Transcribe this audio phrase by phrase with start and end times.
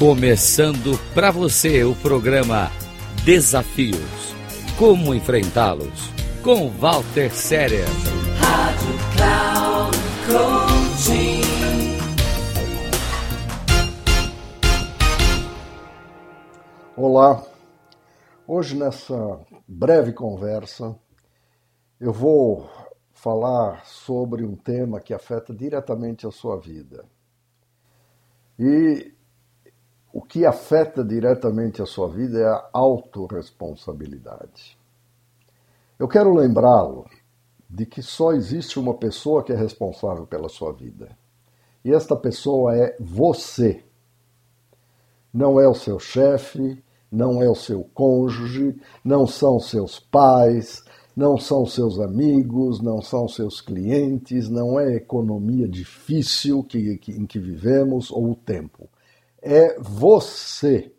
[0.00, 2.70] Começando para você o programa
[3.22, 4.34] Desafios.
[4.78, 6.08] Como enfrentá-los?
[6.42, 7.84] Com Walter Séria.
[8.38, 11.42] Rádio Cloud Coaching.
[16.96, 17.44] Olá.
[18.46, 19.38] Hoje nessa
[19.68, 20.98] breve conversa
[22.00, 22.70] eu vou
[23.12, 27.04] falar sobre um tema que afeta diretamente a sua vida.
[28.58, 29.19] E
[30.12, 34.76] o que afeta diretamente a sua vida é a autorresponsabilidade.
[35.98, 37.06] Eu quero lembrá-lo
[37.68, 41.16] de que só existe uma pessoa que é responsável pela sua vida.
[41.84, 43.84] E esta pessoa é você.
[45.32, 50.82] Não é o seu chefe, não é o seu cônjuge, não são seus pais,
[51.14, 57.12] não são seus amigos, não são seus clientes, não é a economia difícil que, que,
[57.12, 58.88] em que vivemos ou o tempo
[59.42, 60.94] é você.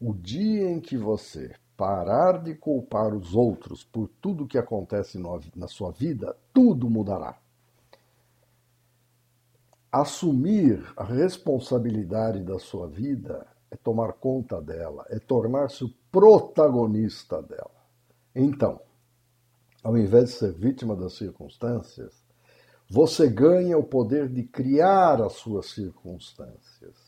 [0.00, 5.18] O dia em que você parar de culpar os outros por tudo que acontece
[5.56, 7.38] na sua vida, tudo mudará.
[9.90, 17.70] Assumir a responsabilidade da sua vida é tomar conta dela, é tornar-se o protagonista dela.
[18.34, 18.80] Então,
[19.82, 22.24] ao invés de ser vítima das circunstâncias,
[22.88, 27.03] você ganha o poder de criar as suas circunstâncias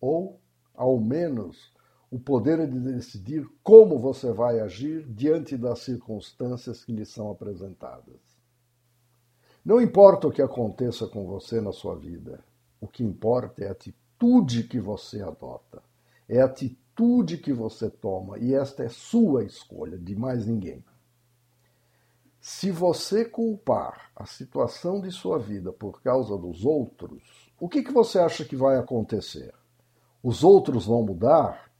[0.00, 0.40] ou,
[0.74, 1.72] ao menos,
[2.10, 8.20] o poder de decidir como você vai agir diante das circunstâncias que lhe são apresentadas.
[9.64, 12.44] Não importa o que aconteça com você na sua vida,
[12.80, 15.82] o que importa é a atitude que você adota,
[16.28, 20.84] é a atitude que você toma, e esta é sua escolha, de mais ninguém.
[22.40, 27.90] Se você culpar a situação de sua vida por causa dos outros, o que, que
[27.90, 29.52] você acha que vai acontecer?
[30.26, 31.70] Os outros vão mudar,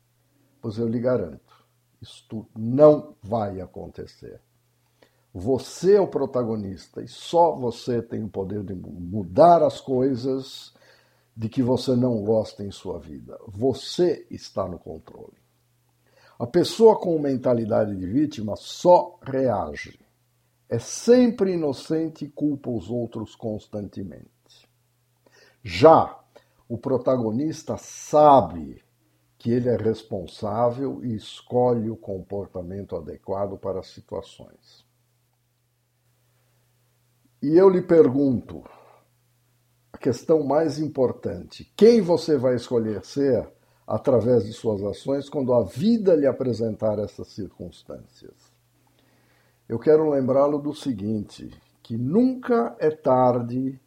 [0.62, 1.66] pois eu lhe garanto,
[2.00, 4.41] isto não vai acontecer.
[5.34, 10.72] Você é o protagonista e só você tem o poder de mudar as coisas
[11.37, 13.37] de que você não gosta em sua vida.
[13.48, 15.37] Você está no controle.
[16.38, 19.99] A pessoa com mentalidade de vítima só reage.
[20.69, 24.70] É sempre inocente e culpa os outros constantemente.
[25.65, 26.16] Já
[26.69, 28.82] o protagonista sabe
[29.38, 34.84] que ele é responsável e escolhe o comportamento adequado para as situações.
[37.43, 38.65] E eu lhe pergunto,
[39.93, 43.49] a questão mais importante: quem você vai escolher ser
[43.87, 48.53] através de suas ações quando a vida lhe apresentar essas circunstâncias?
[49.69, 51.50] Eu quero lembrá-lo do seguinte:
[51.82, 53.81] que nunca é tarde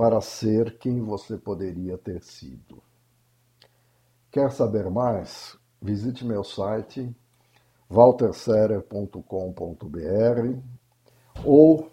[0.00, 2.82] para ser quem você poderia ter sido.
[4.30, 5.58] Quer saber mais?
[5.78, 7.14] Visite meu site
[7.90, 10.58] walterserer.com.br
[11.44, 11.90] ou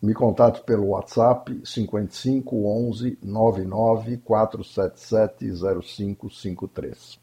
[0.00, 7.20] me contate pelo WhatsApp 55 11 99 477 0553.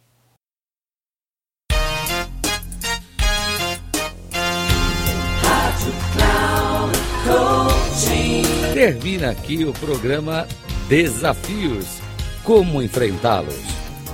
[8.78, 10.48] Termina aqui o programa
[10.88, 11.98] Desafios.
[12.44, 13.56] Como enfrentá-los?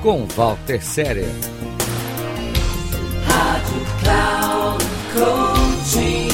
[0.02, 1.28] Com Walter Séria.
[3.26, 6.30] Rádio Cloud Coaching.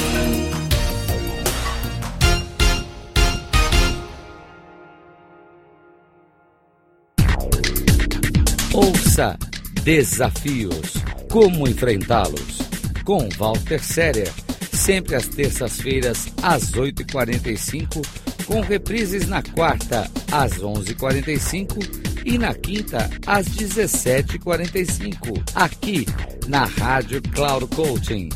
[8.76, 9.40] Ouça
[9.82, 10.94] Desafios.
[11.32, 12.60] Como enfrentá-los?
[13.04, 14.32] Com Walter Séria
[14.80, 18.02] sempre às terças-feiras, às 8h45,
[18.50, 26.08] com reprises na quarta, às 11h45 e na quinta, às 17h45, aqui
[26.48, 28.30] na Rádio Cloud Coaching.